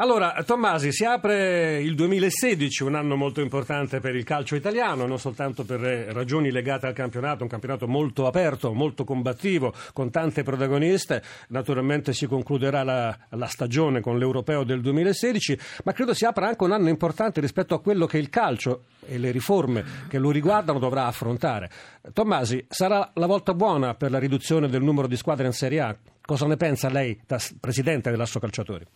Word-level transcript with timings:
Allora, 0.00 0.44
Tommasi, 0.46 0.92
si 0.92 1.04
apre 1.04 1.80
il 1.82 1.96
2016, 1.96 2.84
un 2.84 2.94
anno 2.94 3.16
molto 3.16 3.40
importante 3.40 3.98
per 3.98 4.14
il 4.14 4.22
calcio 4.22 4.54
italiano, 4.54 5.06
non 5.06 5.18
soltanto 5.18 5.64
per 5.64 5.80
ragioni 5.80 6.52
legate 6.52 6.86
al 6.86 6.92
campionato, 6.92 7.42
un 7.42 7.48
campionato 7.48 7.88
molto 7.88 8.28
aperto, 8.28 8.72
molto 8.72 9.02
combattivo, 9.02 9.74
con 9.92 10.12
tante 10.12 10.44
protagoniste. 10.44 11.20
Naturalmente 11.48 12.12
si 12.12 12.26
concluderà 12.26 12.84
la, 12.84 13.18
la 13.30 13.46
stagione 13.46 14.00
con 14.00 14.20
l'Europeo 14.20 14.62
del 14.62 14.82
2016, 14.82 15.58
ma 15.82 15.92
credo 15.92 16.14
si 16.14 16.24
apra 16.24 16.46
anche 16.46 16.62
un 16.62 16.70
anno 16.70 16.90
importante 16.90 17.40
rispetto 17.40 17.74
a 17.74 17.80
quello 17.80 18.06
che 18.06 18.18
il 18.18 18.28
calcio 18.28 18.84
e 19.04 19.18
le 19.18 19.32
riforme 19.32 19.84
che 20.06 20.18
lo 20.18 20.30
riguardano 20.30 20.78
dovrà 20.78 21.06
affrontare. 21.06 21.70
Tommasi, 22.12 22.64
sarà 22.68 23.10
la 23.14 23.26
volta 23.26 23.52
buona 23.52 23.96
per 23.96 24.12
la 24.12 24.20
riduzione 24.20 24.68
del 24.68 24.84
numero 24.84 25.08
di 25.08 25.16
squadre 25.16 25.46
in 25.46 25.52
Serie 25.52 25.80
A? 25.80 25.96
Cosa 26.20 26.46
ne 26.46 26.56
pensa 26.56 26.88
lei, 26.88 27.20
da 27.26 27.40
presidente 27.58 28.12
dell'Asso 28.12 28.38
Calciatori? 28.38 28.86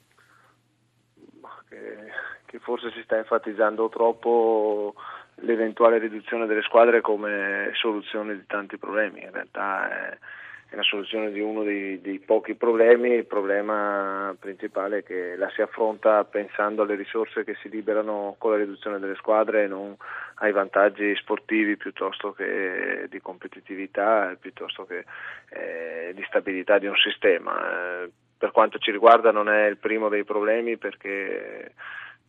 Che 2.52 2.58
forse 2.58 2.90
si 2.90 3.00
sta 3.02 3.16
enfatizzando 3.16 3.88
troppo 3.88 4.94
l'eventuale 5.36 5.96
riduzione 5.96 6.44
delle 6.44 6.60
squadre 6.60 7.00
come 7.00 7.70
soluzione 7.72 8.34
di 8.34 8.44
tanti 8.46 8.76
problemi, 8.76 9.22
in 9.22 9.30
realtà 9.32 10.10
è, 10.10 10.18
una 10.72 10.82
soluzione 10.82 11.32
di 11.32 11.40
uno 11.40 11.62
dei, 11.62 12.00
dei, 12.02 12.18
pochi 12.18 12.54
problemi, 12.54 13.10
il 13.14 13.24
problema 13.24 14.34
principale 14.38 14.98
è 14.98 15.02
che 15.02 15.34
la 15.36 15.50
si 15.50 15.62
affronta 15.62 16.24
pensando 16.24 16.82
alle 16.82 16.94
risorse 16.94 17.44
che 17.44 17.56
si 17.60 17.70
liberano 17.70 18.36
con 18.38 18.52
la 18.52 18.58
riduzione 18.58 18.98
delle 18.98 19.16
squadre 19.16 19.64
e 19.64 19.66
non 19.66 19.94
ai 20.36 20.52
vantaggi 20.52 21.14
sportivi 21.16 21.76
piuttosto 21.76 22.32
che 22.32 23.06
di 23.10 23.20
competitività, 23.20 24.34
piuttosto 24.38 24.84
che 24.84 25.04
eh, 25.50 26.12
di 26.14 26.24
stabilità 26.26 26.78
di 26.78 26.86
un 26.86 26.96
sistema. 26.96 28.08
Per 28.36 28.50
quanto 28.50 28.78
ci 28.78 28.90
riguarda 28.90 29.30
non 29.30 29.48
è 29.50 29.66
il 29.66 29.76
primo 29.76 30.08
dei 30.08 30.24
problemi 30.24 30.76
perché 30.78 31.72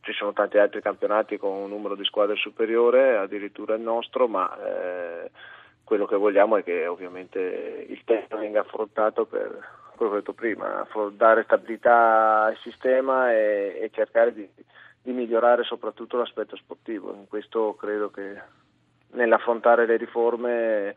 ci 0.03 0.11
sono 0.11 0.33
tanti 0.33 0.57
altri 0.57 0.81
campionati 0.81 1.37
con 1.37 1.51
un 1.51 1.69
numero 1.69 1.95
di 1.95 2.03
squadre 2.03 2.35
superiore, 2.35 3.17
addirittura 3.17 3.75
il 3.75 3.81
nostro, 3.81 4.27
ma 4.27 4.53
eh, 4.57 5.31
quello 5.83 6.05
che 6.05 6.17
vogliamo 6.17 6.57
è 6.57 6.63
che 6.63 6.85
ovviamente 6.87 7.85
il 7.87 8.01
tema 8.03 8.39
venga 8.41 8.59
affrontato 8.59 9.25
per 9.25 9.81
quello 9.95 10.11
che 10.11 10.17
ho 10.17 10.19
detto 10.19 10.33
prima, 10.33 10.85
dare 11.11 11.43
stabilità 11.43 12.43
al 12.43 12.57
sistema 12.57 13.31
e, 13.31 13.77
e 13.81 13.89
cercare 13.93 14.33
di, 14.33 14.47
di, 15.01 15.11
migliorare 15.13 15.63
soprattutto 15.63 16.17
l'aspetto 16.17 16.57
sportivo. 16.57 17.13
In 17.13 17.27
questo 17.27 17.75
credo 17.75 18.11
che 18.11 18.41
nell'affrontare 19.11 19.85
le 19.85 19.95
riforme 19.95 20.95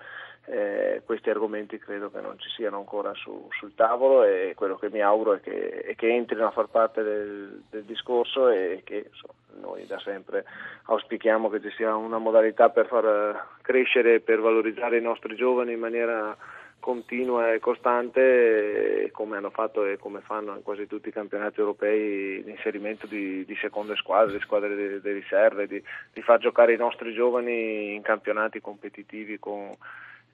eh, 0.48 1.02
questi 1.04 1.30
argomenti 1.30 1.78
credo 1.78 2.10
che 2.10 2.20
non 2.20 2.38
ci 2.38 2.48
siano 2.50 2.78
ancora 2.78 3.12
su, 3.14 3.48
sul 3.50 3.74
tavolo 3.74 4.22
e 4.22 4.52
quello 4.54 4.76
che 4.76 4.90
mi 4.90 5.00
auguro 5.00 5.34
è 5.34 5.40
che, 5.40 5.80
è 5.80 5.94
che 5.96 6.14
entrino 6.14 6.46
a 6.46 6.52
far 6.52 6.68
parte 6.68 7.02
del, 7.02 7.62
del 7.68 7.82
discorso 7.82 8.48
e 8.48 8.82
che 8.84 9.08
insomma, 9.10 9.34
noi 9.60 9.86
da 9.86 9.98
sempre 9.98 10.44
auspichiamo 10.84 11.48
che 11.48 11.60
ci 11.60 11.70
sia 11.70 11.96
una 11.96 12.18
modalità 12.18 12.70
per 12.70 12.86
far 12.86 13.56
crescere 13.62 14.14
e 14.14 14.20
per 14.20 14.40
valorizzare 14.40 14.98
i 14.98 15.02
nostri 15.02 15.34
giovani 15.34 15.72
in 15.72 15.80
maniera 15.80 16.36
continua 16.78 17.52
e 17.52 17.58
costante 17.58 19.08
come 19.10 19.38
hanno 19.38 19.50
fatto 19.50 19.84
e 19.84 19.96
come 19.96 20.20
fanno 20.20 20.54
in 20.54 20.62
quasi 20.62 20.86
tutti 20.86 21.08
i 21.08 21.12
campionati 21.12 21.58
europei 21.58 22.44
l'inserimento 22.44 23.08
di, 23.08 23.44
di 23.44 23.56
seconde 23.56 23.96
squadre, 23.96 24.36
di 24.36 24.42
squadre 24.42 25.00
di 25.00 25.12
riserve, 25.12 25.66
di, 25.66 25.82
di 26.12 26.22
far 26.22 26.38
giocare 26.38 26.74
i 26.74 26.78
nostri 26.78 27.12
giovani 27.12 27.94
in 27.94 28.02
campionati 28.02 28.60
competitivi 28.60 29.40
con 29.40 29.76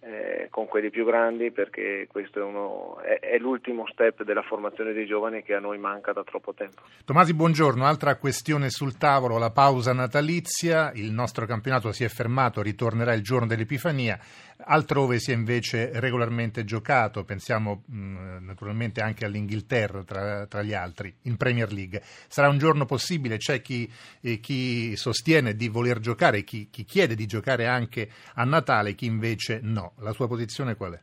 eh, 0.05 0.49
con 0.51 0.67
quelli 0.67 0.91
più 0.91 1.05
grandi 1.05 1.53
perché 1.53 2.09
questo 2.11 2.41
è, 2.41 2.43
uno, 2.43 2.99
è, 3.01 3.21
è, 3.21 3.39
l'ultimo 3.39 3.87
step 3.87 4.25
della 4.25 4.43
formazione 4.43 4.93
dei 4.93 5.07
giovani 5.07 5.45
che 5.45 5.55
a 5.55 5.61
noi 5.61 5.79
manca 5.79 6.13
da 6.13 6.25
troppo 6.25 6.53
tempo. 6.55 6.83
Tomasi, 7.05 7.35
buongiorno. 7.35 7.85
Altra 7.87 8.17
questione 8.17 8.69
sul 8.69 8.97
tavolo, 8.99 9.39
la 9.39 9.53
pausa 9.53 9.93
natalizia. 9.93 10.91
Il 10.95 11.13
nostro 11.13 11.47
campionato 11.47 11.93
si 11.93 12.03
è 12.03 12.09
fermato, 12.09 12.63
ritornerà 12.63 13.13
il 13.13 13.23
giorno 13.23 13.47
dell'Epifania. 13.47 14.19
Altrove 14.65 15.19
si 15.19 15.33
è 15.33 15.35
invece 15.35 15.91
regolarmente 15.95 16.65
giocato, 16.65 17.25
pensiamo 17.25 17.83
mh, 17.87 18.39
naturalmente 18.41 19.01
anche 19.01 19.25
all'Inghilterra 19.25 20.05
tra, 20.05 20.47
tra, 20.47 20.63
gli 20.63 20.75
altri, 20.75 21.13
in 21.23 21.37
Premier 21.37 21.73
League. 21.73 22.01
Sarà 22.29 22.49
un 22.49 22.59
giorno 22.59 22.87
possibile? 22.87 23.39
C'è 23.39 23.61
chi, 23.61 23.91
eh, 24.21 24.39
chi 24.39 24.97
sostiene 24.97 25.55
di 25.55 25.69
voler 25.69 25.99
giocare, 25.99 26.43
chi, 26.43 26.69
chi 26.71 26.85
chiede 26.85 27.15
di 27.15 27.27
giocare 27.27 27.67
anche 27.67 28.09
a 28.35 28.45
Natale, 28.45 28.95
chi 28.95 29.07
invece 29.07 29.61
no. 29.63 29.92
La 30.01 30.13
sua 30.13 30.27
posizione 30.27 30.77
qual 30.77 30.93
è? 30.93 31.01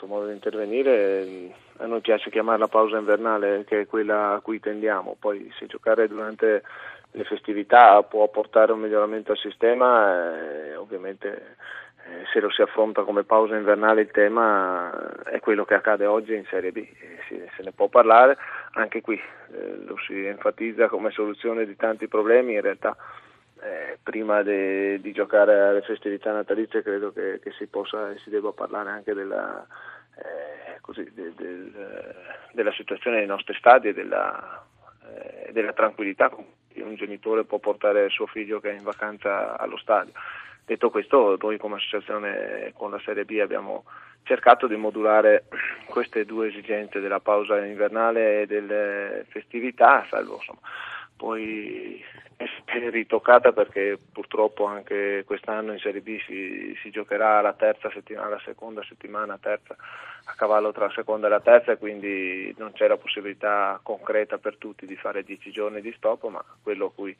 Il 0.00 0.08
modo 0.08 0.26
di 0.26 0.32
intervenire 0.32 1.52
a 1.78 1.86
noi 1.86 2.00
piace 2.00 2.30
chiamarla 2.30 2.68
pausa 2.68 2.98
invernale, 2.98 3.64
che 3.64 3.80
è 3.80 3.86
quella 3.86 4.34
a 4.34 4.40
cui 4.40 4.60
tendiamo, 4.60 5.16
poi 5.18 5.52
se 5.58 5.66
giocare 5.66 6.08
durante 6.08 6.62
le 7.12 7.24
festività 7.24 8.02
può 8.02 8.28
portare 8.28 8.72
un 8.72 8.80
miglioramento 8.80 9.32
al 9.32 9.38
sistema, 9.38 10.38
eh, 10.38 10.76
ovviamente 10.76 11.56
eh, 12.04 12.24
se 12.32 12.40
lo 12.40 12.50
si 12.50 12.62
affronta 12.62 13.02
come 13.02 13.24
pausa 13.24 13.56
invernale 13.56 14.02
il 14.02 14.10
tema 14.10 15.22
è 15.24 15.40
quello 15.40 15.64
che 15.64 15.74
accade 15.74 16.06
oggi 16.06 16.34
in 16.34 16.44
Serie 16.48 16.72
B, 16.72 16.76
eh, 16.76 17.48
se 17.56 17.62
ne 17.62 17.72
può 17.72 17.88
parlare, 17.88 18.36
anche 18.72 19.00
qui 19.00 19.16
eh, 19.16 19.84
lo 19.84 19.96
si 20.06 20.24
enfatizza 20.24 20.88
come 20.88 21.10
soluzione 21.10 21.64
di 21.66 21.76
tanti 21.76 22.08
problemi, 22.08 22.54
in 22.54 22.60
realtà 22.60 22.96
eh, 23.62 23.98
prima 24.02 24.42
de, 24.42 25.00
di 25.00 25.12
giocare 25.12 25.60
alle 25.60 25.82
festività 25.82 26.32
natalizie 26.32 26.82
credo 26.82 27.12
che, 27.12 27.40
che, 27.40 27.52
si 27.52 27.66
possa 27.66 28.10
e 28.10 28.18
si 28.18 28.30
debba 28.30 28.52
parlare 28.52 28.90
anche 28.90 29.14
della, 29.14 29.66
eh, 30.16 30.80
così, 30.80 31.10
de, 31.12 31.32
de, 31.34 31.70
della 32.52 32.72
situazione 32.72 33.18
dei 33.18 33.26
nostri 33.26 33.54
stadi 33.54 33.88
e 33.88 33.94
della, 33.94 34.64
eh, 35.06 35.52
della 35.52 35.72
tranquillità 35.72 36.28
con 36.28 36.44
cui 36.72 36.82
un 36.82 36.94
genitore 36.94 37.44
può 37.44 37.58
portare 37.58 38.08
suo 38.08 38.26
figlio 38.26 38.60
che 38.60 38.70
è 38.70 38.74
in 38.74 38.84
vacanza 38.84 39.58
allo 39.58 39.76
stadio. 39.76 40.12
Detto 40.64 40.90
questo, 40.90 41.38
noi 41.40 41.56
come 41.56 41.76
associazione 41.76 42.72
con 42.74 42.90
la 42.90 43.00
Serie 43.00 43.24
B 43.24 43.38
abbiamo 43.40 43.84
cercato 44.22 44.66
di 44.66 44.76
modulare 44.76 45.44
queste 45.88 46.26
due 46.26 46.48
esigenze 46.48 47.00
della 47.00 47.20
pausa 47.20 47.64
invernale 47.64 48.42
e 48.42 48.46
delle 48.46 49.24
festività, 49.28 50.06
salvo 50.10 50.34
insomma, 50.34 50.60
poi 51.18 52.02
è 52.36 52.46
ritoccata 52.90 53.52
perché 53.52 53.98
purtroppo 54.12 54.64
anche 54.64 55.24
quest'anno 55.26 55.72
in 55.72 55.80
Serie 55.80 56.00
B 56.00 56.18
si, 56.24 56.78
si 56.80 56.90
giocherà 56.90 57.40
la 57.40 57.52
terza 57.52 57.90
settimana, 57.90 58.30
la 58.30 58.42
seconda 58.44 58.82
settimana, 58.84 59.36
terza, 59.38 59.76
a 60.24 60.34
cavallo 60.34 60.72
tra 60.72 60.86
la 60.86 60.92
seconda 60.92 61.26
e 61.26 61.30
la 61.30 61.40
terza 61.40 61.72
e 61.72 61.78
quindi 61.78 62.54
non 62.56 62.72
c'è 62.72 62.86
la 62.86 62.96
possibilità 62.96 63.80
concreta 63.82 64.38
per 64.38 64.56
tutti 64.56 64.86
di 64.86 64.96
fare 64.96 65.24
dieci 65.24 65.50
giorni 65.50 65.80
di 65.80 65.92
stop, 65.96 66.28
ma 66.28 66.42
quello 66.62 66.86
a 66.86 66.92
cui 66.92 67.14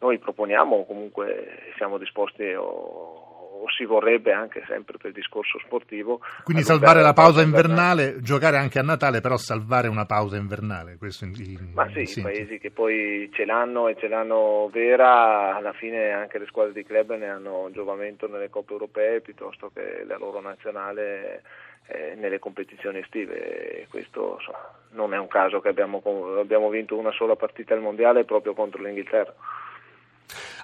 noi 0.00 0.18
proponiamo 0.18 0.84
comunque 0.84 1.72
siamo 1.76 1.96
disposti 1.96 2.52
o, 2.52 3.37
o 3.62 3.70
si 3.70 3.84
vorrebbe 3.84 4.32
anche 4.32 4.62
sempre 4.66 4.96
per 4.96 5.08
il 5.08 5.14
discorso 5.14 5.58
sportivo. 5.58 6.20
Quindi 6.44 6.62
salvare 6.62 7.02
la 7.02 7.12
pausa 7.12 7.42
invernale, 7.42 8.02
invernale, 8.02 8.20
giocare 8.22 8.56
anche 8.56 8.78
a 8.78 8.82
Natale, 8.82 9.20
però 9.20 9.36
salvare 9.36 9.88
una 9.88 10.06
pausa 10.06 10.36
invernale. 10.36 10.96
Questo 10.96 11.24
in, 11.24 11.34
in, 11.36 11.70
Ma 11.74 11.88
sì, 11.90 12.00
in 12.00 12.06
i 12.16 12.22
paesi 12.22 12.58
che 12.58 12.70
poi 12.70 13.30
ce 13.32 13.44
l'hanno 13.44 13.88
e 13.88 13.96
ce 13.98 14.08
l'hanno 14.08 14.68
vera, 14.72 15.56
alla 15.56 15.72
fine 15.72 16.12
anche 16.12 16.38
le 16.38 16.46
squadre 16.46 16.72
di 16.72 16.84
club 16.84 17.16
ne 17.16 17.28
hanno 17.28 17.68
giovamento 17.72 18.28
nelle 18.28 18.50
coppe 18.50 18.72
europee 18.72 19.20
piuttosto 19.20 19.70
che 19.72 20.04
la 20.06 20.16
loro 20.16 20.40
nazionale 20.40 21.42
eh, 21.86 22.14
nelle 22.16 22.38
competizioni 22.38 22.98
estive. 22.98 23.86
Questo 23.90 24.36
insomma, 24.38 24.70
non 24.90 25.14
è 25.14 25.18
un 25.18 25.28
caso 25.28 25.60
che 25.60 25.68
abbiamo, 25.68 26.02
abbiamo 26.38 26.68
vinto 26.68 26.96
una 26.96 27.12
sola 27.12 27.36
partita 27.36 27.74
al 27.74 27.80
mondiale 27.80 28.24
proprio 28.24 28.54
contro 28.54 28.82
l'Inghilterra. 28.82 29.34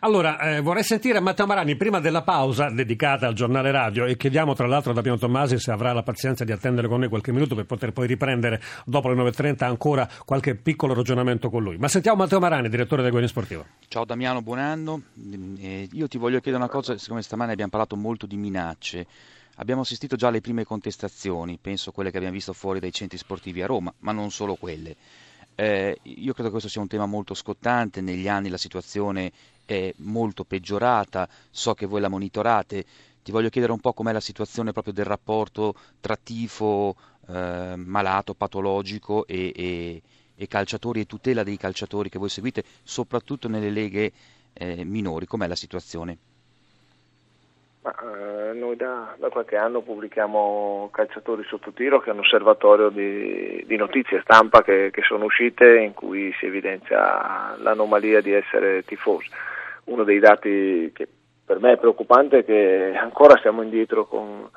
Allora, 0.05 0.39
eh, 0.39 0.61
vorrei 0.61 0.83
sentire 0.83 1.19
Matteo 1.19 1.47
Marani 1.47 1.77
prima 1.77 1.99
della 1.99 2.21
pausa 2.21 2.69
dedicata 2.69 3.27
al 3.27 3.33
giornale 3.33 3.71
radio 3.71 4.05
e 4.05 4.19
chiediamo 4.19 4.53
tra 4.53 4.67
l'altro 4.67 4.93
da 4.93 5.01
Piano 5.01 5.17
Tommasi 5.17 5.59
se 5.59 5.71
avrà 5.71 5.95
la 5.95 6.03
pazienza 6.03 6.45
di 6.45 6.53
attendere 6.53 6.89
con 6.89 7.01
noi 7.01 7.09
qualche 7.09 7.33
minuto 7.33 7.55
per 7.55 7.65
poter 7.65 7.93
poi 7.93 8.07
riprendere 8.07 8.61
dopo 8.85 9.09
le 9.09 9.15
9.30 9.15 9.65
ancora 9.65 10.07
qualche 10.27 10.57
piccolo 10.57 10.93
ragionamento 10.93 11.49
con 11.49 11.63
lui. 11.63 11.79
Ma 11.79 11.89
sentiamo 11.89 12.19
Matteo 12.19 12.39
Marani, 12.39 12.69
direttore 12.69 13.01
del 13.01 13.13
Guardia 13.13 13.31
Sportivo. 13.31 13.65
Ciao 13.89 14.05
Damiano, 14.05 14.43
buon 14.43 14.59
anno. 14.59 15.01
Eh, 15.59 15.89
io 15.91 16.07
ti 16.07 16.19
voglio 16.19 16.39
chiedere 16.41 16.63
una 16.63 16.71
cosa, 16.71 16.99
siccome 16.99 17.23
stamane 17.23 17.53
abbiamo 17.53 17.71
parlato 17.71 17.97
molto 17.97 18.27
di 18.27 18.37
minacce. 18.37 19.07
Abbiamo 19.55 19.81
assistito 19.81 20.17
già 20.17 20.29
alle 20.29 20.43
prime 20.43 20.65
contestazioni, 20.65 21.59
penso 21.59 21.93
quelle 21.93 22.11
che 22.11 22.19
abbiamo 22.19 22.35
visto 22.35 22.53
fuori 22.53 22.79
dai 22.79 22.93
centri 22.93 23.17
sportivi 23.17 23.63
a 23.63 23.67
Roma, 23.67 23.91
ma 24.01 24.13
non 24.13 24.31
solo 24.31 24.57
quelle. 24.57 24.97
Eh, 25.57 25.99
io 26.03 26.33
credo 26.33 26.45
che 26.45 26.51
questo 26.51 26.69
sia 26.69 26.81
un 26.81 26.89
tema 26.89 27.07
molto 27.07 27.35
scottante, 27.35 28.01
negli 28.01 28.29
anni 28.29 28.49
la 28.49 28.57
situazione 28.57 29.33
è 29.65 29.93
molto 29.99 30.45
peggiorata, 30.45 31.29
so 31.51 31.75
che 31.75 31.87
voi 31.87 32.01
la 32.01 32.09
monitorate, 32.09 32.85
ti 33.23 33.31
voglio 33.31 33.49
chiedere 33.49 33.73
un 33.73 33.81
po' 33.81 33.93
com'è 33.93 34.13
la 34.13 34.21
situazione 34.21 34.73
proprio 34.73 34.93
del 34.93 35.05
rapporto 35.07 35.75
tra 36.01 36.17
tifo 36.17 36.97
eh, 37.29 37.75
malato, 37.77 38.35
patologico 38.35 39.27
e, 39.27 39.53
e, 39.55 40.03
e, 40.35 40.47
calciatori 40.49 41.01
e 41.01 41.07
tutela 41.07 41.43
dei 41.43 41.57
calciatori 41.57 42.09
che 42.09 42.19
voi 42.19 42.29
seguite, 42.29 42.65
soprattutto 42.83 43.49
nelle 43.49 43.71
leghe 43.71 44.13
eh, 44.53 44.85
minori, 44.85 45.27
com'è 45.27 45.47
la 45.47 45.57
situazione? 45.57 46.19
Ma, 47.85 47.95
eh, 48.01 48.55
noi 48.55 48.77
da, 48.77 49.15
da, 49.19 49.29
qualche 49.29 49.57
anno 49.57 49.83
pubblichiamo 49.83 50.89
Calciatori 50.91 51.45
sotto 51.45 51.71
tiro, 51.73 52.01
che 52.01 52.09
è 52.09 52.13
un 52.15 52.21
osservatorio 52.21 52.89
di, 52.89 53.63
di 53.67 53.77
notizie 53.77 54.23
stampa 54.23 54.63
che, 54.63 54.89
che, 54.91 55.03
sono 55.03 55.27
uscite 55.27 55.81
in 55.81 55.93
cui 55.93 56.33
si 56.39 56.47
evidenzia 56.47 57.55
l'anomalia 57.59 58.23
di 58.23 58.33
essere 58.33 58.85
tifosi. 58.85 59.29
Uno 59.85 60.03
dei 60.03 60.19
dati 60.19 60.91
che 60.95 61.07
per 61.45 61.61
me 61.61 61.73
è 61.73 61.77
preoccupante 61.77 62.39
è 62.39 62.45
che 62.47 62.95
ancora 62.97 63.37
siamo 63.43 63.61
indietro 63.61 64.07
con, 64.07 64.49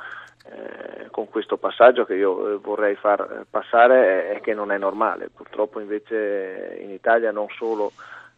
eh, 0.46 1.10
con 1.12 1.28
questo 1.28 1.58
passaggio 1.58 2.06
che 2.06 2.16
io 2.16 2.54
eh, 2.54 2.58
vorrei 2.60 2.96
far 2.96 3.46
passare 3.50 4.30
è 4.30 4.40
che 4.40 4.54
non 4.54 4.72
è 4.72 4.78
normale. 4.78 5.30
Purtroppo 5.36 5.82
invece 5.82 6.78
in 6.80 6.92
Italia 6.92 7.32
non 7.34 7.48
solo 7.50 7.92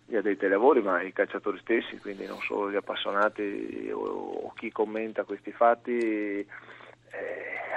gli 0.10 0.16
addetti 0.16 0.46
ai 0.46 0.50
lavori, 0.50 0.82
ma 0.82 1.04
i 1.04 1.14
calciatori 1.14 1.60
stessi, 1.60 2.00
quindi 2.00 2.26
non 2.26 2.40
solo 2.40 2.72
gli 2.72 2.76
appassionati 2.76 3.92
o, 3.94 4.00
o 4.00 4.54
chi 4.56 4.72
commenta 4.72 5.24
questi 5.24 5.52
fatti, 5.52 6.00
eh, 6.00 6.48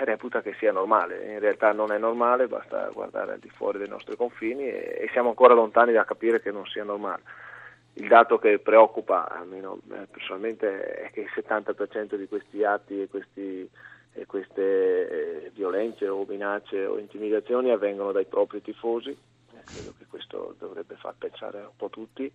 reputa 0.04 0.40
che 0.40 0.54
sia 0.58 0.72
normale. 0.72 1.30
In 1.30 1.40
realtà 1.40 1.72
non 1.72 1.92
è 1.92 1.98
normale, 1.98 2.48
basta 2.48 2.88
guardare 2.90 3.34
al 3.34 3.38
di 3.38 3.50
fuori 3.50 3.76
dei 3.76 3.88
nostri 3.88 4.16
confini 4.16 4.64
e, 4.64 4.96
e 5.02 5.08
siamo 5.12 5.28
ancora 5.28 5.52
lontani 5.52 5.92
da 5.92 6.04
capire 6.04 6.40
che 6.40 6.50
non 6.50 6.64
sia 6.64 6.84
normale. 6.84 7.22
Il 7.94 8.08
dato 8.08 8.38
che 8.38 8.58
preoccupa, 8.58 9.28
almeno 9.28 9.80
eh, 9.92 10.06
personalmente, 10.10 10.84
è 10.94 11.10
che 11.10 11.20
il 11.20 11.30
70% 11.34 12.14
di 12.14 12.26
questi 12.28 12.64
atti 12.64 13.02
e, 13.02 13.08
questi, 13.08 13.68
e 14.14 14.24
queste 14.24 15.44
eh, 15.44 15.50
violenze 15.54 16.08
o 16.08 16.24
minacce 16.26 16.86
o 16.86 16.98
intimidazioni 16.98 17.70
avvengono 17.70 18.10
dai 18.10 18.24
propri 18.24 18.62
tifosi 18.62 19.14
credo 19.64 19.94
che 19.96 20.06
questo 20.06 20.54
dovrebbe 20.58 20.96
far 20.96 21.14
pensare 21.18 21.60
un 21.60 21.76
po' 21.76 21.90
tutti. 21.90 22.30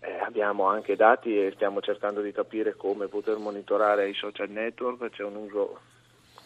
Eh, 0.00 0.18
abbiamo 0.18 0.66
anche 0.66 0.96
dati 0.96 1.38
e 1.38 1.52
stiamo 1.54 1.80
cercando 1.80 2.20
di 2.20 2.32
capire 2.32 2.74
come 2.74 3.08
poter 3.08 3.38
monitorare 3.38 4.08
i 4.08 4.14
social 4.14 4.50
network, 4.50 5.10
c'è 5.10 5.22
un 5.22 5.36
uso 5.36 5.80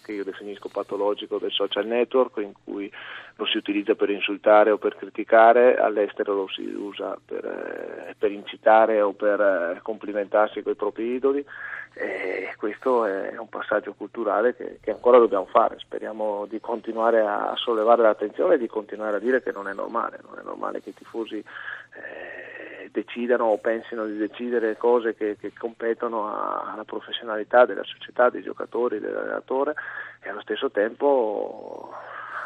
che 0.08 0.14
io 0.14 0.24
definisco 0.24 0.70
patologico 0.70 1.36
del 1.36 1.52
social 1.52 1.86
network 1.86 2.38
in 2.38 2.52
cui 2.64 2.90
lo 3.36 3.44
si 3.44 3.58
utilizza 3.58 3.94
per 3.94 4.08
insultare 4.08 4.70
o 4.70 4.78
per 4.78 4.96
criticare, 4.96 5.76
all'estero 5.76 6.32
lo 6.32 6.48
si 6.48 6.62
usa 6.62 7.14
per, 7.22 7.44
eh, 7.44 8.14
per 8.18 8.32
incitare 8.32 9.02
o 9.02 9.12
per 9.12 9.38
eh, 9.38 9.80
complimentarsi 9.82 10.62
con 10.62 10.72
i 10.72 10.76
propri 10.76 11.12
idoli. 11.12 11.44
E 11.92 12.54
questo 12.56 13.04
è 13.04 13.36
un 13.36 13.48
passaggio 13.48 13.92
culturale 13.92 14.54
che, 14.54 14.78
che, 14.80 14.92
ancora 14.92 15.18
dobbiamo 15.18 15.46
fare, 15.46 15.78
speriamo 15.78 16.46
di 16.46 16.60
continuare 16.60 17.20
a 17.20 17.52
sollevare 17.56 18.02
l'attenzione 18.02 18.54
e 18.54 18.58
di 18.58 18.68
continuare 18.68 19.16
a 19.16 19.20
dire 19.20 19.42
che 19.42 19.52
non 19.52 19.68
è 19.68 19.74
normale, 19.74 20.20
non 20.22 20.38
è 20.38 20.42
normale 20.42 20.80
che 20.80 20.90
i 20.90 20.94
tifosi 20.94 21.38
eh, 21.38 22.47
decidano 22.90 23.44
o 23.44 23.58
pensino 23.58 24.06
di 24.06 24.16
decidere 24.16 24.76
cose 24.76 25.14
che, 25.14 25.36
che 25.38 25.52
competono 25.56 26.26
alla 26.26 26.84
professionalità 26.84 27.66
della 27.66 27.84
società, 27.84 28.30
dei 28.30 28.42
giocatori, 28.42 29.00
dell'allenatore 29.00 29.74
e 30.20 30.28
allo 30.28 30.40
stesso 30.40 30.70
tempo 30.70 31.92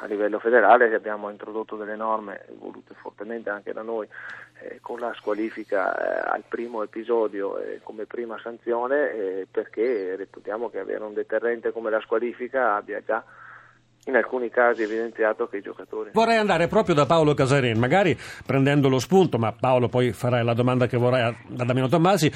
a 0.03 0.07
livello 0.07 0.41
federale 0.41 0.93
abbiamo 0.95 1.31
introdotto 1.31 1.77
delle 1.77 1.95
norme 1.95 2.45
volute 2.59 2.93
fortemente 2.95 3.51
anche 3.51 3.73
da 3.73 3.83
noi 3.83 4.09
eh, 4.61 4.79
con 4.81 4.99
la 4.99 5.15
squalifica 5.15 5.95
eh, 5.97 6.29
al 6.29 6.43
primo 6.47 6.83
episodio 6.83 7.59
eh, 7.59 7.81
come 7.85 8.07
prima 8.07 8.37
sanzione 8.43 9.13
eh, 9.13 9.47
perché 9.49 10.17
reputiamo 10.17 10.71
che 10.71 10.81
avere 10.81 11.05
un 11.05 11.15
deterrente 11.15 11.71
come 11.71 11.91
la 11.91 12.01
squalifica 12.01 12.75
abbia 12.75 13.01
già 13.01 13.23
in 14.07 14.17
alcuni 14.17 14.51
casi 14.51 14.83
evidenziato 14.83 15.47
che 15.47 15.59
i 15.59 15.61
giocatori. 15.61 16.11
Vorrei 16.13 16.37
andare 16.37 16.67
proprio 16.67 16.95
da 16.95 17.07
Paolo 17.07 17.35
Casarin, 17.35 17.79
magari 17.79 18.17
prendendo 18.45 18.89
lo 18.89 18.99
spunto, 18.99 19.39
ma 19.39 19.53
Paolo 19.53 19.89
poi 19.89 20.13
farà 20.13 20.43
la 20.43 20.55
domanda 20.55 20.87
che 20.87 20.97
vorrei 20.97 21.35
da 21.47 21.65
Damiano 21.65 21.89
Tommasi, 21.89 22.31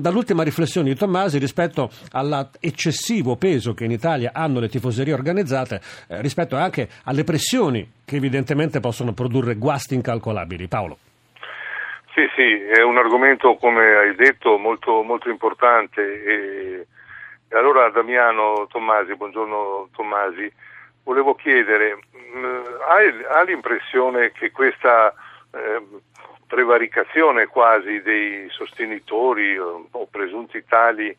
dall'ultima 0.00 0.42
riflessione 0.42 0.88
di 0.88 0.96
Tommasi 0.96 1.38
rispetto 1.38 1.90
all'eccessivo 2.10 3.36
peso 3.36 3.74
che 3.74 3.84
in 3.84 3.92
Italia 3.92 4.32
hanno 4.34 4.58
le 4.58 4.68
tifoserie 4.68 5.12
organizzate, 5.14 5.80
eh, 6.08 6.20
rispetto 6.20 6.56
anche 6.56 6.88
alle 7.04 7.22
pressioni 7.22 7.88
che 8.04 8.16
evidentemente 8.16 8.80
possono 8.80 9.12
produrre 9.12 9.54
guasti 9.54 9.94
incalcolabili. 9.94 10.66
Paolo. 10.66 10.98
Sì, 12.14 12.22
sì, 12.36 12.60
è 12.60 12.82
un 12.82 12.98
argomento, 12.98 13.54
come 13.54 13.82
hai 13.84 14.14
detto, 14.16 14.58
molto, 14.58 15.02
molto 15.02 15.30
importante. 15.30 16.02
E... 16.02 16.86
allora 17.52 17.88
Damiano 17.90 18.66
Tommasi, 18.70 19.14
buongiorno 19.14 19.88
Tommasi, 19.94 20.50
volevo 21.04 21.34
chiedere, 21.34 21.98
mm, 22.34 22.64
hai, 22.88 23.24
ha 23.30 23.42
l'impressione 23.42 24.32
che 24.32 24.50
questa 24.50 25.12
eh, 25.52 25.82
prevaricazione 26.46 27.46
quasi 27.46 28.00
dei 28.02 28.48
sostenitori 28.50 29.58
o, 29.58 29.86
o 29.90 30.06
presunti 30.06 30.64
tali 30.64 31.14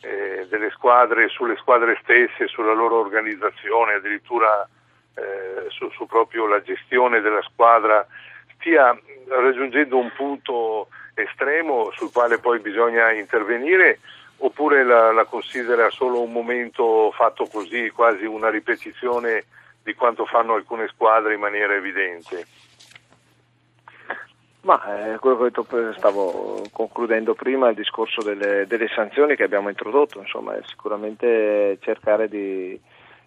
eh, 0.00 0.46
delle 0.48 0.70
squadre 0.70 1.28
sulle 1.28 1.56
squadre 1.56 1.98
stesse, 2.02 2.48
sulla 2.48 2.72
loro 2.72 2.98
organizzazione, 3.00 3.94
addirittura 3.94 4.68
eh, 5.14 5.66
su, 5.68 5.90
su, 5.90 6.06
proprio 6.06 6.46
la 6.46 6.62
gestione 6.62 7.20
della 7.20 7.42
squadra, 7.42 8.06
stia 8.54 8.96
raggiungendo 9.28 9.98
un 9.98 10.10
punto 10.14 10.88
estremo 11.14 11.90
sul 11.92 12.12
quale 12.12 12.38
poi 12.38 12.60
bisogna 12.60 13.10
intervenire 13.12 13.98
oppure 14.38 14.84
la, 14.84 15.12
la, 15.12 15.24
considera 15.24 15.90
solo 15.90 16.22
un 16.22 16.32
momento 16.32 17.10
fatto 17.12 17.46
così, 17.46 17.90
quasi 17.90 18.24
una 18.24 18.50
ripetizione 18.50 19.44
di 19.82 19.94
quanto 19.94 20.26
fanno 20.26 20.54
alcune 20.54 20.88
squadre 20.88 21.34
in 21.34 21.40
maniera 21.40 21.74
evidente? 21.74 22.46
Ma 24.60 25.12
eh, 25.14 25.18
quello 25.18 25.36
che 25.36 25.92
stavo 25.96 26.62
concludendo 26.72 27.34
prima, 27.34 27.70
il 27.70 27.76
discorso 27.76 28.22
delle, 28.22 28.66
delle, 28.66 28.88
sanzioni 28.88 29.34
che 29.34 29.44
abbiamo 29.44 29.68
introdotto, 29.68 30.18
insomma, 30.20 30.56
è 30.56 30.60
sicuramente 30.66 31.78
cercare 31.80 32.28
di, 32.28 32.78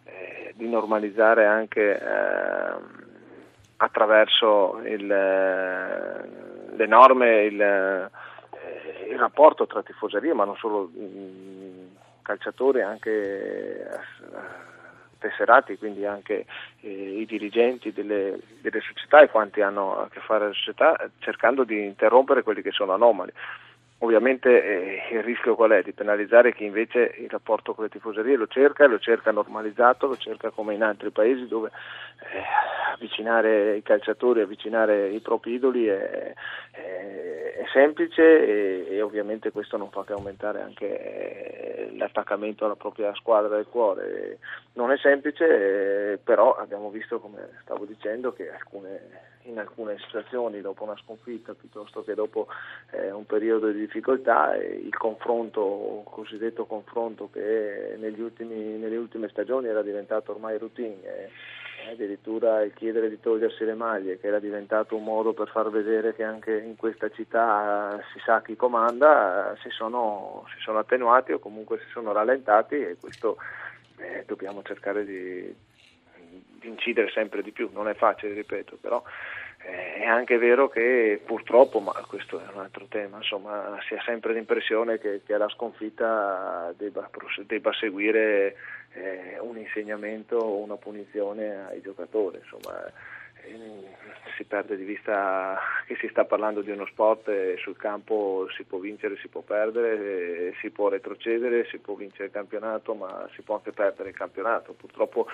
eh, 0.04 0.54
di 0.56 0.70
normalizzare 0.70 1.46
anche 1.46 2.00
eh, 2.00 2.74
attraverso 3.78 4.82
il, 4.86 5.10
eh, 5.10 6.76
le 6.76 6.86
norme 6.86 7.44
il 7.44 8.10
il 9.12 9.20
rapporto 9.20 9.68
tra 9.68 9.84
tifoserie, 9.84 10.34
ma 10.34 10.46
non 10.46 10.56
solo 10.56 10.90
mh, 10.94 11.04
mm, 11.04 11.88
calciatori, 12.22 12.82
anche 12.82 13.12
eh, 13.12 14.00
tesserati, 15.20 15.78
quindi 15.78 16.06
anche 16.06 16.46
eh, 16.82 17.20
i 17.20 17.26
dirigenti 17.26 17.92
delle, 17.92 18.40
delle, 18.62 18.82
società 18.82 19.22
e 19.22 19.30
quanti 19.30 19.62
hanno 19.62 20.00
a 20.00 20.10
che 20.10 20.20
fare 20.22 20.48
la 20.48 20.54
società, 20.54 21.10
cercando 21.20 21.64
di 21.64 21.86
interrompere 21.86 22.44
quelli 22.44 22.62
che 22.62 22.72
sono 22.72 22.94
anomali. 22.94 23.32
Ovviamente 24.04 24.50
eh, 24.64 25.16
il 25.16 25.22
rischio 25.22 25.56
qual 25.56 25.72
è? 25.72 25.84
Di 25.84 25.94
penalizzare 25.94 26.56
chi 26.56 26.66
invece 26.66 27.14
il 27.20 27.30
rapporto 27.30 27.76
con 27.76 27.84
le 27.84 27.90
tifoserie 27.92 28.36
lo 28.36 28.48
cerca, 28.48 28.88
lo 28.88 28.98
cerca 28.98 29.32
normalizzato, 29.32 30.08
lo 30.08 30.18
cerca 30.18 30.50
come 30.50 30.74
in 30.74 30.82
altri 30.82 31.12
paesi 31.12 31.48
dove 31.48 31.70
eh, 31.70 32.42
avvicinare 32.94 33.76
i 33.76 33.84
calciatori, 33.84 34.42
avvicinare 34.42 35.10
i 35.10 35.20
propri 35.20 35.54
idoli 35.54 35.86
è, 35.86 36.34
è, 36.72 37.54
è 37.58 37.66
semplice 37.72 38.24
e, 38.24 38.88
e, 38.90 39.02
ovviamente 39.04 39.52
questo 39.52 39.78
non 39.78 39.92
fa 39.92 40.04
che 40.04 40.14
aumentare 40.14 40.62
anche 40.62 41.92
eh, 41.92 41.96
l'attaccamento 41.96 42.66
alla 42.66 42.76
propria 42.76 43.14
squadra 43.14 43.56
del 43.56 43.68
cuore. 43.68 44.40
Non 44.74 44.92
è 44.92 44.98
semplice, 44.98 46.14
eh, 46.14 46.18
però 46.18 46.56
abbiamo 46.56 46.90
visto, 46.90 47.20
come 47.20 47.50
stavo 47.62 47.86
dicendo, 47.86 48.34
che 48.34 48.52
alcune 48.52 49.30
in 49.44 49.60
alcune 49.60 49.98
situazioni 50.00 50.62
dopo 50.62 50.84
una 50.84 50.98
sconfitta 50.98 51.54
piuttosto 51.54 52.04
che 52.04 52.14
dopo 52.14 52.48
eh, 52.92 53.12
un 53.12 53.26
periodo 53.26 53.72
di 53.72 53.80
difficoltà 53.92 54.56
il 54.56 54.96
confronto, 54.96 56.04
cosiddetto 56.06 56.66
confronto 56.66 57.30
che 57.30 57.98
ultimi, 58.18 58.56
nelle 58.78 58.96
ultime 58.96 59.28
stagioni 59.28 59.68
era 59.68 59.82
diventato 59.82 60.32
ormai 60.32 60.58
routine, 60.58 60.96
eh, 61.04 61.92
addirittura 61.92 62.62
il 62.62 62.74
chiedere 62.74 63.10
di 63.10 63.20
togliersi 63.20 63.66
le 63.66 63.74
maglie 63.74 64.18
che 64.18 64.28
era 64.28 64.40
diventato 64.40 64.96
un 64.96 65.04
modo 65.04 65.34
per 65.34 65.50
far 65.50 65.70
vedere 65.70 66.16
che 66.16 66.24
anche 66.24 66.58
in 66.58 66.78
questa 66.78 67.10
città 67.10 68.00
si 68.14 68.20
sa 68.24 68.42
chi 68.42 68.56
comanda, 68.56 69.58
si 69.62 69.70
sono, 69.70 70.46
si 70.56 70.62
sono 70.62 70.80
attenuati 70.80 71.34
o 71.34 71.40
comunque 71.40 71.80
si 71.80 71.90
sono 71.92 72.14
rallentati 72.14 72.76
e 72.76 72.96
questo 73.00 73.36
eh, 73.98 74.24
dobbiamo 74.26 74.62
cercare 74.64 75.04
di 75.04 75.70
di 76.62 76.68
incidere 76.68 77.10
sempre 77.10 77.42
di 77.42 77.52
più, 77.52 77.70
non 77.74 77.90
è 77.90 77.96
facile, 77.96 78.34
ripeto, 78.34 78.78
però 78.80 79.04
è 79.64 80.06
anche 80.06 80.38
vero 80.38 80.68
che 80.68 81.22
purtroppo, 81.24 81.80
ma 81.80 81.94
questo 82.08 82.40
è 82.40 82.52
un 82.54 82.60
altro 82.60 82.86
tema, 82.90 83.18
insomma, 83.18 83.78
si 83.88 83.94
ha 83.94 84.02
sempre 84.04 84.34
l'impressione 84.34 84.98
che, 84.98 85.22
che 85.26 85.38
la 85.38 85.50
sconfitta 85.50 86.74
debba, 86.76 87.10
debba 87.46 87.74
seguire 87.74 88.56
eh, 88.94 89.38
un 89.40 89.58
insegnamento 89.58 90.38
o 90.38 90.58
una 90.58 90.78
punizione 90.78 91.66
ai 91.68 91.82
giocatori, 91.82 92.38
insomma, 92.38 92.92
si 94.36 94.44
perde 94.44 94.76
di 94.78 94.84
vista 94.84 95.60
che 95.86 95.96
si 95.96 96.08
sta 96.10 96.26
parlando 96.26 96.62
di 96.62 96.72
uno 96.72 96.86
sport 96.86 97.28
e 97.30 97.58
sul 97.58 97.78
campo 97.78 98.48
si 98.56 98.64
può 98.64 98.80
vincere, 98.80 99.18
si 99.18 99.28
può 99.28 99.42
perdere, 99.42 100.54
si 100.60 100.70
può 100.70 100.90
retrocedere, 100.90 101.66
si 101.66 101.80
può 101.80 101.96
vincere 101.96 102.26
il 102.26 102.32
campionato, 102.32 102.94
ma 102.94 103.28
si 103.34 103.42
può 103.42 103.56
anche 103.56 103.72
perdere 103.72 104.10
il 104.10 104.16
campionato. 104.16 104.74
Purtroppo 104.74 105.28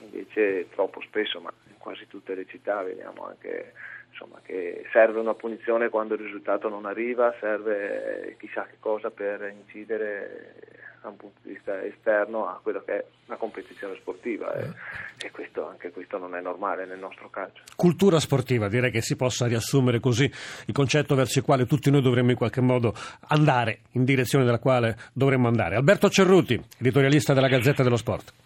invece 0.00 0.68
troppo 0.70 1.00
spesso, 1.00 1.40
ma 1.40 1.52
quasi 1.84 2.06
tutte 2.06 2.34
le 2.34 2.46
città 2.46 2.82
vediamo 2.82 3.26
anche 3.26 3.74
insomma, 4.08 4.40
che 4.42 4.86
serve 4.90 5.20
una 5.20 5.34
punizione 5.34 5.90
quando 5.90 6.14
il 6.14 6.20
risultato 6.20 6.70
non 6.70 6.86
arriva, 6.86 7.34
serve 7.38 8.36
chissà 8.38 8.64
che 8.64 8.76
cosa 8.80 9.10
per 9.10 9.52
incidere 9.54 10.54
da 11.02 11.10
un 11.10 11.16
punto 11.16 11.40
di 11.42 11.52
vista 11.52 11.84
esterno 11.84 12.48
a 12.48 12.58
quello 12.62 12.82
che 12.82 12.96
è 12.96 13.04
la 13.26 13.36
competizione 13.36 13.94
sportiva 13.96 14.54
e, 14.54 14.70
e 15.18 15.30
questo, 15.30 15.68
anche 15.68 15.90
questo 15.90 16.16
non 16.16 16.34
è 16.34 16.40
normale 16.40 16.86
nel 16.86 16.98
nostro 16.98 17.28
calcio. 17.28 17.62
Cultura 17.76 18.18
sportiva, 18.18 18.68
direi 18.68 18.90
che 18.90 19.02
si 19.02 19.14
possa 19.14 19.46
riassumere 19.46 20.00
così 20.00 20.24
il 20.24 20.72
concetto 20.72 21.14
verso 21.14 21.40
il 21.40 21.44
quale 21.44 21.66
tutti 21.66 21.90
noi 21.90 22.00
dovremmo 22.00 22.30
in 22.30 22.36
qualche 22.36 22.62
modo 22.62 22.94
andare, 23.28 23.80
in 23.90 24.04
direzione 24.04 24.46
della 24.46 24.58
quale 24.58 24.96
dovremmo 25.12 25.48
andare. 25.48 25.76
Alberto 25.76 26.08
Cerruti, 26.08 26.58
editorialista 26.78 27.34
della 27.34 27.48
Gazzetta 27.48 27.82
dello 27.82 27.98
Sport. 27.98 28.43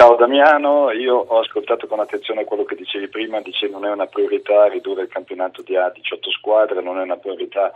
Ciao 0.00 0.16
Damiano, 0.16 0.90
io 0.92 1.14
ho 1.14 1.40
ascoltato 1.40 1.86
con 1.86 2.00
attenzione 2.00 2.46
quello 2.46 2.64
che 2.64 2.74
dicevi 2.74 3.08
prima, 3.08 3.42
dice 3.42 3.68
non 3.68 3.84
è 3.84 3.90
una 3.90 4.06
priorità 4.06 4.66
ridurre 4.66 5.02
il 5.02 5.08
campionato 5.08 5.60
di 5.60 5.76
A 5.76 5.90
18 5.90 6.30
squadre, 6.30 6.80
non 6.80 6.98
è 6.98 7.02
una 7.02 7.18
priorità 7.18 7.70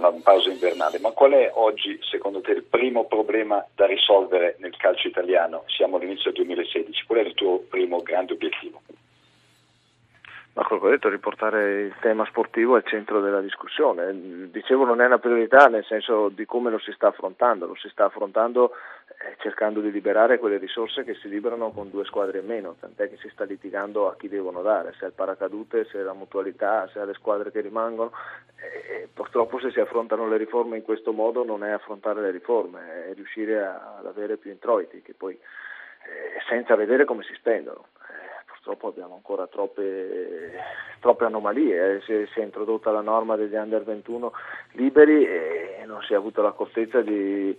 la 0.00 0.12
pausa 0.20 0.50
invernale, 0.50 0.98
ma 0.98 1.12
qual 1.12 1.30
è 1.30 1.52
oggi 1.54 1.96
secondo 2.10 2.40
te 2.40 2.50
il 2.50 2.64
primo 2.64 3.04
problema 3.04 3.64
da 3.72 3.86
risolvere 3.86 4.56
nel 4.58 4.76
calcio 4.76 5.06
italiano? 5.06 5.62
Siamo 5.68 5.96
all'inizio 5.96 6.32
del 6.32 6.44
2016, 6.44 7.06
qual 7.06 7.20
è 7.20 7.22
il 7.22 7.34
tuo 7.34 7.60
primo 7.60 8.02
grande 8.02 8.32
obiettivo? 8.32 8.82
Ma 10.54 10.62
quello 10.62 10.82
che 10.82 10.88
ho 10.88 10.90
detto, 10.90 11.08
riportare 11.08 11.82
il 11.82 11.94
tema 12.00 12.24
sportivo 12.26 12.76
al 12.76 12.86
centro 12.86 13.20
della 13.20 13.40
discussione. 13.40 14.50
Dicevo 14.52 14.84
non 14.84 15.00
è 15.00 15.06
una 15.06 15.18
priorità 15.18 15.66
nel 15.66 15.84
senso 15.84 16.28
di 16.28 16.46
come 16.46 16.70
lo 16.70 16.78
si 16.78 16.92
sta 16.92 17.08
affrontando, 17.08 17.66
lo 17.66 17.74
si 17.74 17.88
sta 17.88 18.04
affrontando 18.04 18.70
eh, 18.70 19.03
cercando 19.38 19.80
di 19.80 19.90
liberare 19.90 20.38
quelle 20.38 20.58
risorse 20.58 21.04
che 21.04 21.14
si 21.14 21.28
liberano 21.28 21.70
con 21.70 21.90
due 21.90 22.04
squadre 22.04 22.40
in 22.40 22.46
meno, 22.46 22.76
tant'è 22.78 23.08
che 23.08 23.16
si 23.16 23.28
sta 23.28 23.44
litigando 23.44 24.08
a 24.08 24.16
chi 24.16 24.28
devono 24.28 24.62
dare, 24.62 24.94
se 24.98 25.04
al 25.04 25.12
paracadute, 25.12 25.84
se 25.86 25.98
alla 25.98 26.12
mutualità, 26.12 26.88
se 26.92 27.00
alle 27.00 27.14
squadre 27.14 27.50
che 27.50 27.60
rimangono. 27.60 28.12
E 28.56 29.08
purtroppo 29.12 29.58
se 29.58 29.70
si 29.70 29.80
affrontano 29.80 30.28
le 30.28 30.36
riforme 30.36 30.76
in 30.76 30.82
questo 30.82 31.12
modo 31.12 31.44
non 31.44 31.64
è 31.64 31.70
affrontare 31.70 32.20
le 32.20 32.30
riforme, 32.30 33.06
è 33.10 33.14
riuscire 33.14 33.64
ad 33.64 34.06
avere 34.06 34.36
più 34.36 34.50
introiti, 34.50 35.02
che 35.02 35.14
poi 35.14 35.34
eh, 35.34 36.40
senza 36.48 36.74
vedere 36.74 37.04
come 37.04 37.22
si 37.22 37.34
spendono 37.34 37.86
purtroppo 38.64 38.88
abbiamo 38.88 39.14
ancora 39.16 39.46
troppe, 39.46 40.52
troppe 40.98 41.26
anomalie, 41.26 41.96
eh. 41.96 42.00
si, 42.00 42.26
si, 42.32 42.40
è 42.40 42.42
introdotta 42.42 42.90
la 42.90 43.02
norma 43.02 43.36
degli 43.36 43.54
under 43.54 43.84
21 43.84 44.32
liberi 44.72 45.26
e 45.26 45.82
non 45.84 46.00
si 46.02 46.14
è 46.14 46.16
avuto 46.16 46.40
l'accortezza 46.40 47.02
di, 47.02 47.54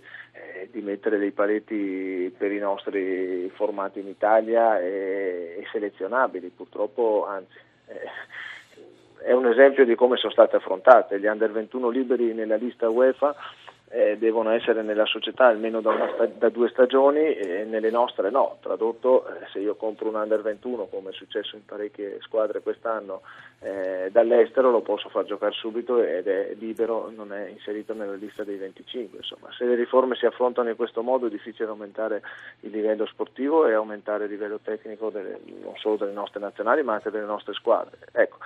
eh, 0.56 0.68
di 0.70 0.80
mettere 0.80 1.18
dei 1.18 1.32
paletti 1.32 2.34
per 2.36 2.52
i 2.52 2.58
nostri 2.58 3.50
formati 3.54 4.00
in 4.00 4.08
Italia 4.08 4.80
e, 4.80 5.56
e 5.58 5.66
selezionabili, 5.70 6.52
purtroppo 6.54 7.26
anzi. 7.28 7.58
Eh, 7.86 9.24
è 9.24 9.32
un 9.32 9.46
esempio 9.46 9.84
di 9.84 9.94
come 9.94 10.16
sono 10.16 10.32
state 10.32 10.56
affrontate 10.56 11.18
gli 11.18 11.26
under 11.26 11.50
21 11.50 11.88
liberi 11.88 12.32
nella 12.32 12.56
lista 12.56 12.88
UEFA 12.88 13.34
eh, 13.88 14.16
devono 14.18 14.50
essere 14.50 14.82
nella 14.82 15.06
società 15.06 15.46
almeno 15.46 15.80
da, 15.80 16.10
sta- 16.14 16.26
da 16.26 16.48
due 16.48 16.68
stagioni 16.68 17.34
e 17.34 17.64
nelle 17.64 17.90
nostre 17.90 18.30
no. 18.30 18.58
Tradotto, 18.60 19.26
eh, 19.28 19.46
se 19.52 19.60
io 19.60 19.76
compro 19.76 20.08
un 20.08 20.16
under 20.16 20.42
21 20.42 20.86
come 20.86 21.10
è 21.10 21.12
successo 21.12 21.56
in 21.56 21.64
parecchie 21.64 22.18
squadre 22.20 22.60
quest'anno 22.60 23.22
eh, 23.60 24.10
dall'estero 24.12 24.70
lo 24.70 24.80
posso 24.80 25.08
far 25.08 25.24
giocare 25.24 25.52
subito 25.52 26.02
ed 26.02 26.26
è 26.26 26.54
libero, 26.58 27.10
non 27.14 27.32
è 27.32 27.48
inserito 27.48 27.94
nella 27.94 28.14
lista 28.14 28.44
dei 28.44 28.56
25. 28.56 29.18
Insomma, 29.18 29.48
se 29.56 29.64
le 29.64 29.74
riforme 29.74 30.14
si 30.14 30.26
affrontano 30.26 30.68
in 30.68 30.76
questo 30.76 31.02
modo 31.02 31.26
è 31.26 31.30
difficile 31.30 31.68
aumentare 31.68 32.22
il 32.60 32.70
livello 32.70 33.06
sportivo 33.06 33.66
e 33.66 33.72
aumentare 33.72 34.24
il 34.24 34.30
livello 34.30 34.60
tecnico 34.62 35.10
delle, 35.10 35.40
non 35.62 35.76
solo 35.76 35.96
delle 35.96 36.12
nostre 36.12 36.40
nazionali 36.40 36.82
ma 36.82 36.94
anche 36.94 37.10
delle 37.10 37.24
nostre 37.24 37.54
squadre. 37.54 37.98
Ecco, 38.12 38.38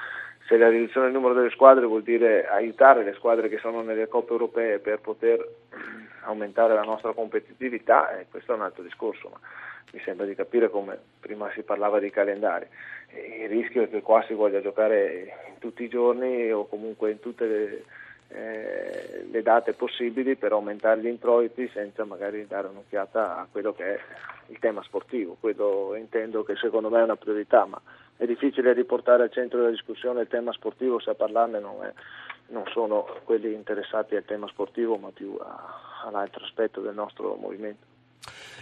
se 0.51 0.57
la 0.57 0.69
riduzione 0.69 1.07
del 1.07 1.15
numero 1.15 1.33
delle 1.33 1.51
squadre 1.51 1.87
vuol 1.87 2.03
dire 2.03 2.49
aiutare 2.49 3.05
le 3.05 3.15
squadre 3.15 3.49
che 3.49 3.59
sono 3.59 3.83
nelle 3.83 4.09
coppe 4.09 4.33
europee 4.33 4.81
per 4.81 4.99
poter 4.99 5.49
aumentare 6.27 6.75
la 6.75 6.83
nostra 6.83 7.13
competitività, 7.13 8.19
eh, 8.19 8.27
questo 8.29 8.51
è 8.51 8.57
un 8.57 8.63
altro 8.63 8.83
discorso, 8.83 9.29
ma 9.29 9.39
mi 9.93 10.01
sembra 10.01 10.27
di 10.27 10.35
capire 10.35 10.69
come 10.69 10.99
prima 11.21 11.49
si 11.53 11.63
parlava 11.63 12.01
di 12.01 12.11
calendari. 12.11 12.67
il 13.41 13.49
rischio 13.49 13.83
è 13.83 13.89
che 13.89 14.03
qua 14.03 14.25
si 14.27 14.35
voglia 14.35 14.61
giocare 14.61 15.55
tutti 15.61 15.85
i 15.85 15.89
giorni 15.89 16.51
o 16.51 16.67
comunque 16.67 17.13
in 17.13 17.21
tutte 17.21 17.47
le, 17.47 17.85
eh, 18.31 19.27
le 19.31 19.43
date 19.43 19.75
possibili 19.75 20.35
per 20.35 20.51
aumentare 20.51 21.01
gli 21.01 21.07
introiti 21.07 21.71
senza 21.73 22.05
magari 22.05 22.45
dare 22.49 22.67
un'occhiata 22.67 23.37
a 23.37 23.47
quello 23.49 23.73
che 23.73 23.85
è 23.85 24.01
il 24.49 24.59
tema 24.59 24.83
sportivo. 24.83 25.37
Quello 25.39 25.95
intendo 25.97 26.43
che 26.43 26.57
secondo 26.57 26.91
me 26.91 26.99
è 26.99 27.05
una 27.05 27.17
priorità, 27.17 27.67
ma 27.67 27.81
è 28.21 28.27
difficile 28.27 28.75
riportare 28.75 29.23
al 29.23 29.33
centro 29.33 29.61
della 29.61 29.71
discussione 29.71 30.21
il 30.21 30.29
tema 30.29 30.53
sportivo 30.53 31.01
se 31.01 31.09
a 31.09 31.15
parlarne 31.15 31.59
non, 31.59 31.83
è, 31.83 31.91
non 32.49 32.65
sono 32.71 33.07
quelli 33.25 33.55
interessati 33.55 34.15
al 34.15 34.27
tema 34.27 34.47
sportivo 34.49 34.99
ma 34.99 35.09
più 35.09 35.39
a, 35.41 36.03
all'altro 36.05 36.45
aspetto 36.45 36.83
del 36.83 36.93
nostro 36.93 37.35
movimento. 37.37 37.87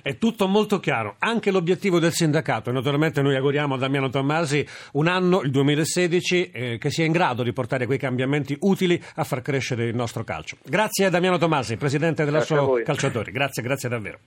È 0.01 0.17
tutto 0.17 0.47
molto 0.47 0.79
chiaro, 0.79 1.17
anche 1.19 1.51
l'obiettivo 1.51 1.99
del 1.99 2.13
sindacato. 2.13 2.71
Naturalmente 2.71 3.21
noi 3.21 3.35
auguriamo 3.35 3.75
a 3.75 3.79
Damiano 3.79 4.09
Tommasi 4.11 4.65
un 4.93 5.09
anno, 5.09 5.41
il 5.41 5.51
2016, 5.51 6.51
eh, 6.53 6.79
che 6.79 6.91
sia 6.91 7.05
in 7.05 7.11
grado 7.11 7.43
di 7.43 7.53
portare 7.53 7.85
quei 7.87 7.99
cambiamenti 7.99 8.57
utili 8.61 9.03
a 9.17 9.25
far 9.25 9.43
crescere 9.43 9.87
il 9.87 9.97
nostro 9.97 10.23
calcio. 10.23 10.59
Grazie 10.63 11.07
a 11.07 11.11
Damiano 11.11 11.37
Tommasi, 11.37 11.77
presidente 11.77 12.25
dell'Asso 12.25 12.81
Calciatori. 12.85 13.33
Grazie, 13.33 13.61
grazie 13.61 13.89
davvero. 13.89 14.21